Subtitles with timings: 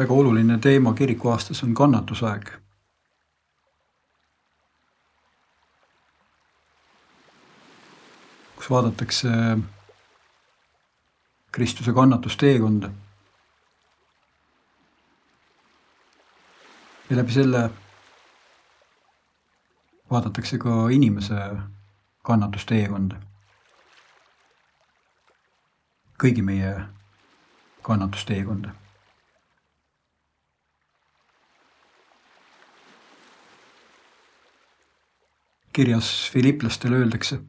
[0.00, 2.50] väga oluline teema kirikuaastas on kannatusaeg.
[8.56, 9.28] kus vaadatakse
[11.52, 12.90] Kristuse kannatusteekonda.
[17.10, 17.70] ja läbi selle
[20.10, 21.34] vaadatakse ka inimese
[22.22, 23.16] kannatusteekonda.
[26.22, 26.80] kõigi meie
[27.82, 28.80] kannatusteekonda
[35.72, 37.40] kirjas Filiplastele öeldakse.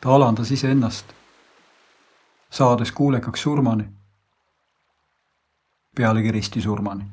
[0.00, 1.06] ta alandas iseennast,
[2.50, 3.84] saades kuulekaks surmani,
[5.96, 7.04] pealegi ristisurmani.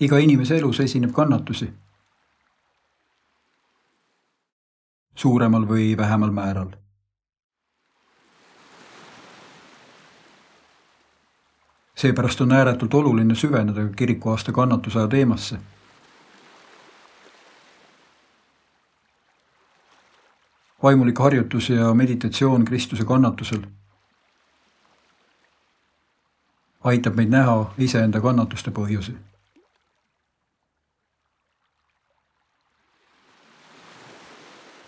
[0.00, 1.72] iga inimese elus esineb kannatusi
[5.14, 6.68] suuremal või vähemal määral
[11.98, 15.58] seepärast on ääretult oluline süveneda kirikuaasta kannatusaja teemasse.
[20.82, 23.62] vaimulik harjutus ja meditatsioon Kristuse kannatusel
[26.84, 29.16] aitab meid näha iseenda kannatuste põhjusi.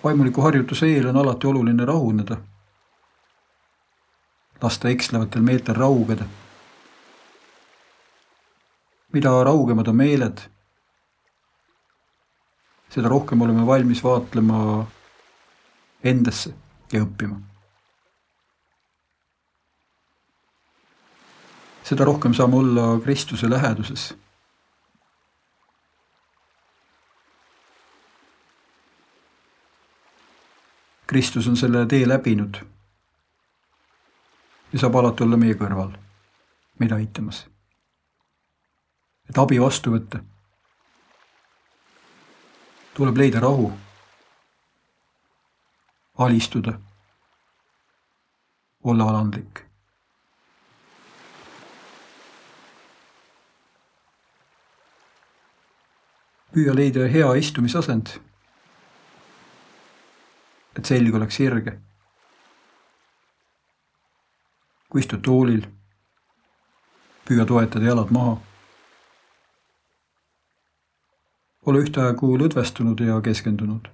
[0.05, 2.37] vaimuliku harjutuse eel on alati oluline rahuneda,
[4.63, 6.25] lasta ekslevatel meeltel raugeda
[9.13, 10.41] mida raugemad on meeled,
[12.91, 14.87] seda rohkem oleme valmis vaatlema
[16.05, 16.55] endasse
[16.93, 17.41] ja õppima.
[21.91, 24.15] seda rohkem saame olla Kristuse läheduses.
[31.07, 32.61] Kristus on selle tee läbinud
[34.73, 35.97] ja saab alati olla meie kõrval,
[36.79, 37.49] meid aitamas
[39.31, 40.25] et abi vastu võtta.
[42.95, 43.71] tuleb leida rahu,
[46.19, 46.75] alistuda,
[48.85, 49.63] olla alandlik.
[56.51, 58.17] püüa leida hea istumisasend,
[60.75, 61.79] et selg oleks sirge.
[64.91, 65.67] kui istud toolil,
[67.25, 68.50] püüa toetada jalad maha
[71.71, 73.89] ole ühtaegu lõdvestunud ja keskendunud.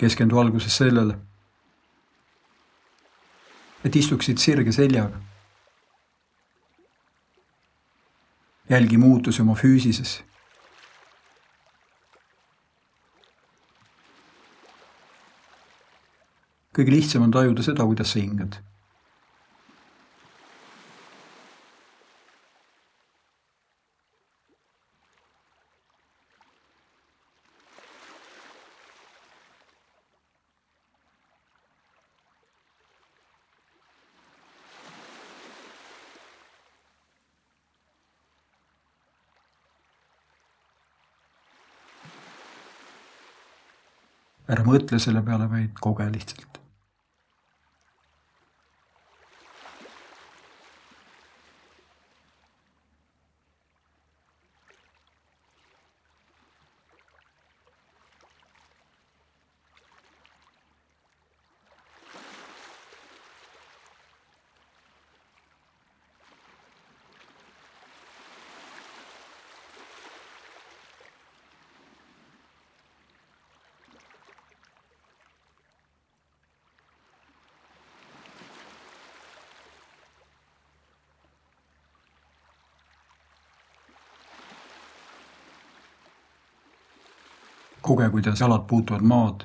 [0.00, 1.12] keskendu alguses sellele,
[3.84, 5.20] et istuksid sirge seljaga.
[8.70, 10.22] jälgi muutusi oma füüsises.
[16.72, 18.62] kõige lihtsam on tajuda seda, kuidas sa hingad
[44.50, 46.59] ära mõtle selle peale, vaid koge lihtsalt.
[87.90, 89.40] Koge, kuidas jalad puutuvad maad.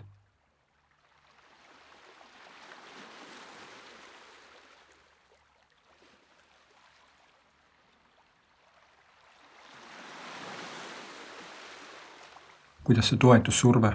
[12.84, 13.90] kuidas see toetussurve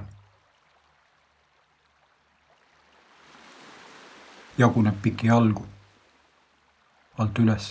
[4.59, 5.67] jaguneb pikki jalgu
[7.19, 7.69] alt üles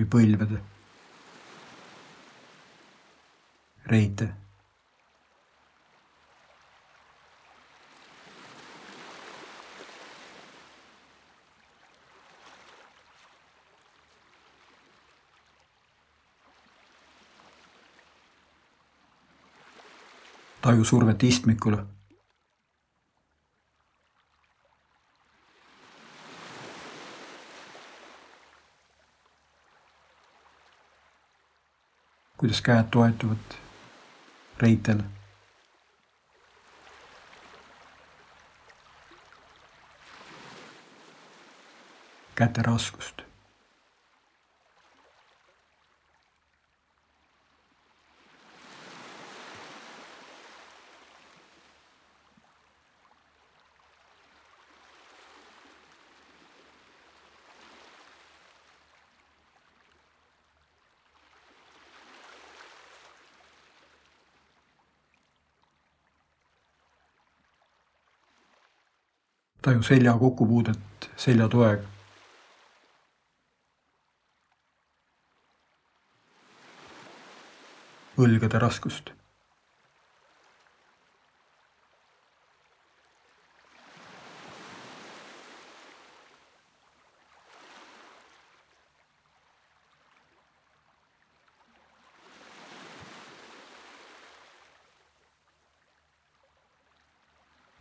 [0.00, 0.60] läbi põlvede.
[3.90, 4.34] reite.
[20.60, 21.99] taju survet istmikule
[32.50, 33.54] kuidas käed toetuvad
[34.58, 35.02] reitele.
[42.34, 43.29] käte raskust
[69.62, 71.88] taju selja kokkupuudet seljatoega.
[78.20, 79.12] õlgade raskust.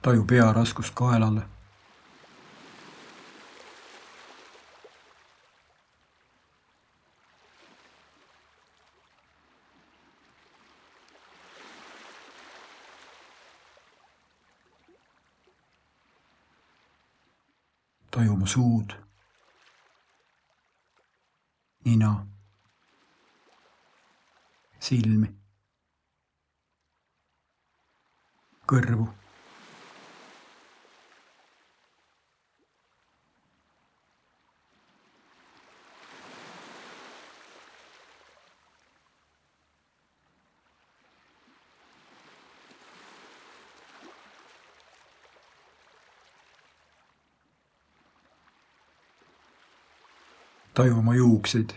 [0.01, 1.43] taju pea raskust kaelale
[24.89, 25.29] silmi,
[28.65, 29.05] kõrvu.
[50.79, 51.73] taju oma juukseid.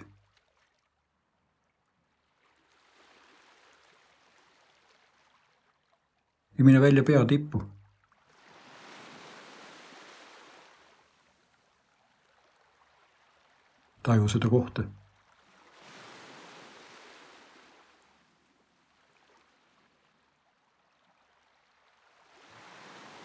[6.63, 7.63] Ja mine välja pea tippu.
[14.03, 14.83] taju seda kohta.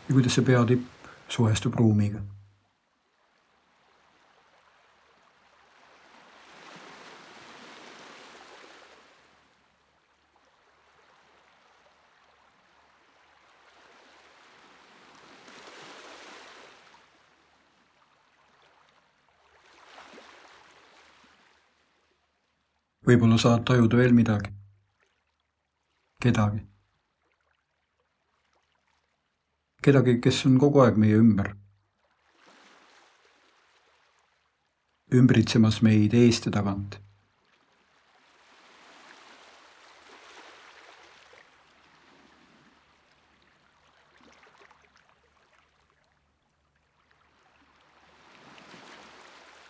[0.10, 0.86] ja kuidas see peatipp
[1.28, 2.22] suhestub ruumiga
[23.08, 24.52] võib-olla saad tajuda veel midagi.
[26.20, 26.60] kedagi.
[29.82, 31.54] kedagi, kes on kogu aeg meie ümber.
[35.14, 37.00] ümbritsemas meid eest ja tagant.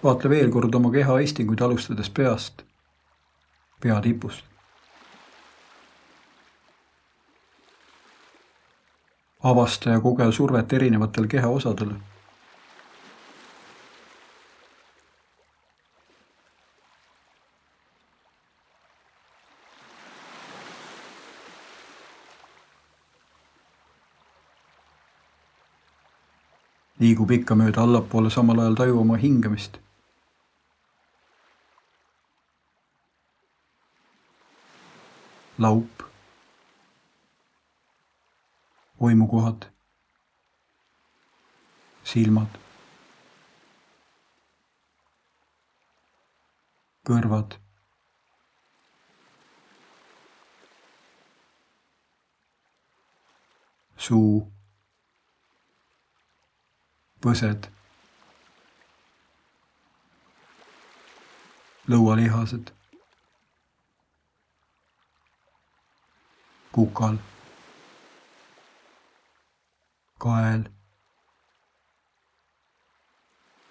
[0.07, 2.63] vaatle veel kord oma keha istinguid alustades peast
[3.81, 4.43] pea tipust.
[9.43, 11.93] avasta ja koge survet erinevatele kehaosadele.
[26.99, 29.77] liigub ikka mööda allapoole, samal ajal taju oma hingamist
[35.57, 36.03] laup,
[39.01, 39.65] uimukohad,
[42.05, 42.59] silmad,
[47.09, 47.57] kõrvad,
[53.97, 54.45] suu,
[57.25, 57.71] põsed,
[61.89, 62.77] lõualihased
[66.77, 67.15] kukal,
[70.21, 70.67] kael,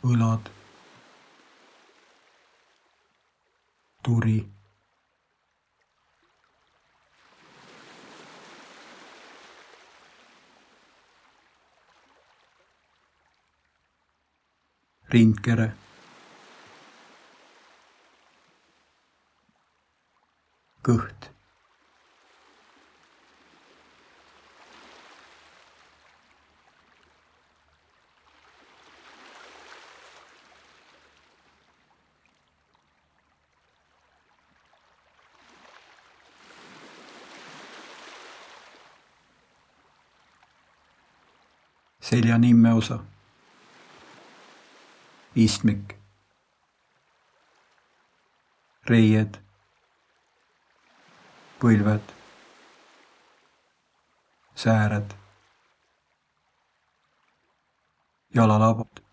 [0.02, 0.50] õlad,
[4.02, 4.38] turi.
[15.06, 15.68] rindkere.
[20.82, 21.35] Kõht
[42.16, 42.96] selja nimmeosa,
[45.36, 45.92] istmik,
[48.88, 49.36] reied,
[51.60, 52.14] põlved,
[54.64, 55.12] sääred,
[58.34, 59.04] jalalabad.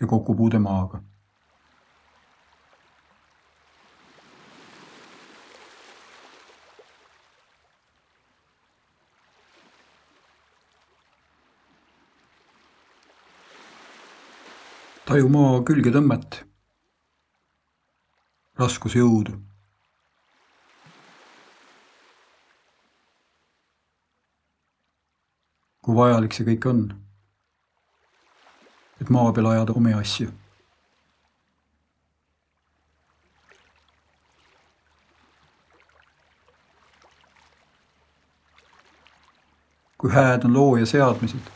[0.00, 1.02] Ja kokkupuude maaga
[15.08, 16.42] taju maa külgetõmmet,
[18.60, 19.38] raskusjõudu.
[25.88, 26.82] kui vajalik see kõik on,
[29.00, 30.28] et maa peal ajada omi asju.
[39.98, 41.48] kui hääd on looja seadmised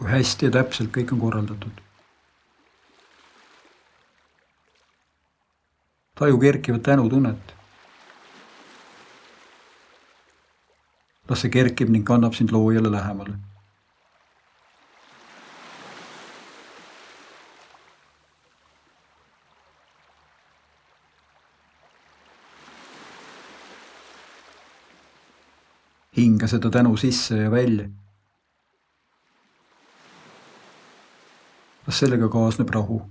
[0.00, 1.86] kui hästi ja täpselt kõik on korraldatud.
[6.20, 7.54] taju kerkivat tänutunnet.
[11.28, 13.38] las see kerkib ning kannab sind loojale lähemale.
[26.16, 27.88] hinga seda tänu sisse ja välja
[31.90, 33.02] kas sellega kaasneb rahu?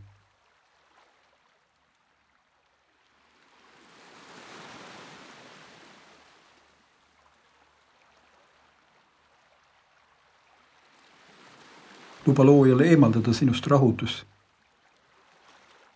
[12.27, 14.19] luba loojale eemaldada sinust rahutus,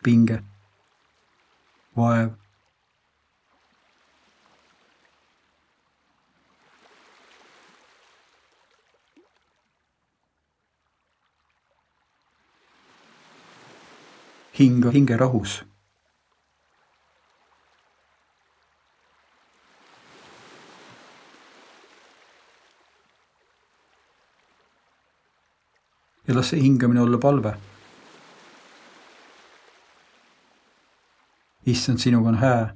[0.03, 0.39] pinge,
[1.97, 2.31] vaev
[14.59, 15.65] hinga hingerahus.
[26.27, 27.53] ja las see hingamine olla palve.
[31.65, 32.75] issand, sinuga on hää.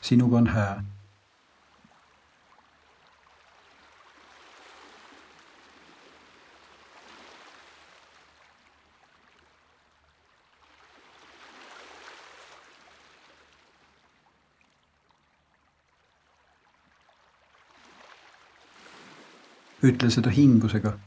[0.00, 0.93] sinuga on hää
[19.84, 20.98] ütle seda hingusega,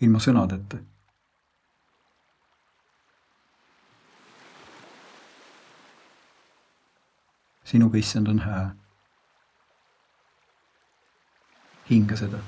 [0.00, 0.82] ilma sõnadeta.
[7.64, 8.74] sinuga, issand, on hää.
[11.90, 12.38] hinga seda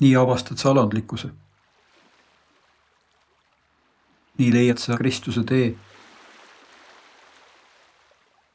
[0.00, 1.28] nii avastad sa alandlikkuse.
[4.38, 5.74] nii leiad sa Kristuse tee,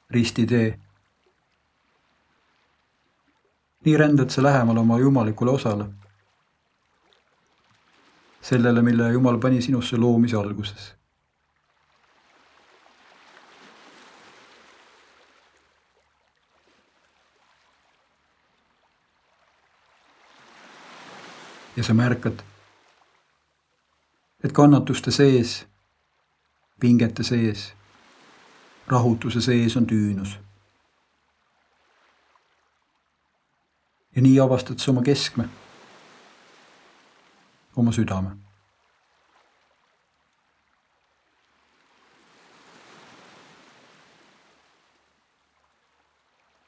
[0.09, 0.79] ristitee.
[3.85, 5.85] nii rändad sa lähemale oma jumalikule osale,
[8.41, 10.95] sellele, mille Jumal pani sinusse loomise alguses
[21.75, 22.43] ja sa märkad,
[24.43, 25.67] et kannatuste sees,
[26.79, 27.73] pingete sees,
[28.87, 30.39] rahutuse sees on tüünus.
[34.15, 35.49] ja nii avastad sa oma keskme,
[37.75, 38.37] oma südame.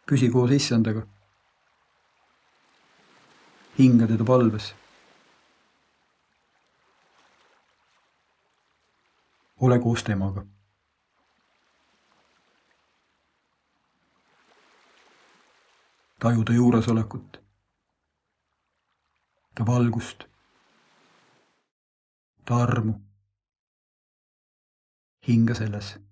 [0.08, 1.06] püsi koos issandaga.
[3.80, 4.74] hinga teda palves
[9.60, 10.46] ole koos temaga.
[16.20, 17.38] taju ta juuresolekut,
[19.56, 20.24] ta valgust,
[22.46, 22.94] ta armu.
[25.28, 26.07] hinga selles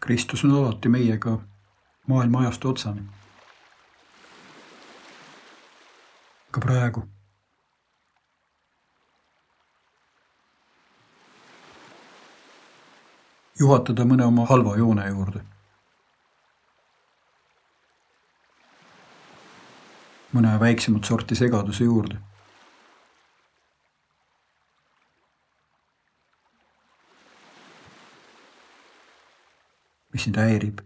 [0.00, 1.38] Kristus on alati meiega
[2.06, 3.02] maailma ajast otsani.
[6.50, 7.02] ka praegu.
[13.60, 15.44] juhatada mõne oma halva joone juurde.
[20.32, 22.29] mõne väiksemat sorti segaduse juurde
[30.20, 30.80] mis sind häirib.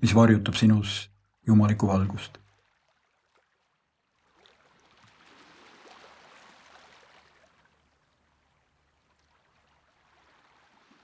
[0.00, 1.10] mis varjutab sinus
[1.46, 2.45] jumalikku valgust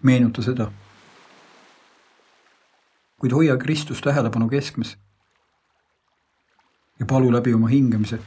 [0.02, 0.72] meenuta seda.
[3.18, 4.96] kuid hoia Kristus tähelepanu keskmes
[6.98, 8.18] ja palu läbi oma hingamise,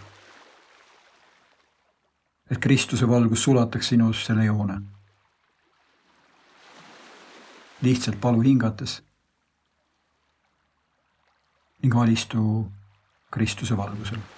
[2.52, 4.82] et Kristuse valgus sulataks sinus selle joone.
[7.82, 9.04] lihtsalt palu hingates
[11.82, 12.72] ning alistu
[13.32, 14.35] Kristuse valgusele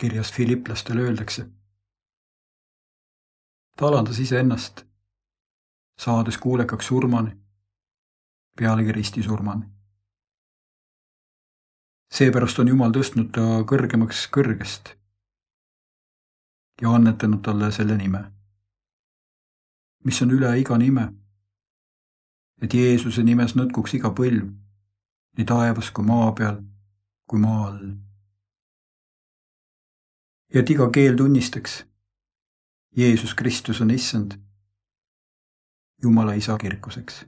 [0.00, 1.50] kirjas Philipplastele öeldakse.
[3.76, 4.84] ta alandas iseennast,
[5.98, 7.36] saades kuulekaks surmani,
[8.56, 9.66] pealegi ristisurmani.
[12.14, 14.96] seepärast on Jumal tõstnud ta kõrgemaks kõrgest
[16.82, 18.24] ja annetanud talle selle nime,
[20.04, 21.12] mis on üle iga nime,
[22.62, 24.48] et Jeesuse nimes nõtkuks iga põlv,
[25.36, 26.62] nii taevas kui maa peal
[27.30, 28.09] kui maa all
[30.54, 31.84] ja et iga keel tunnistaks,
[32.96, 34.32] Jeesus Kristus on issand,
[36.02, 37.24] Jumala isa kirkuseks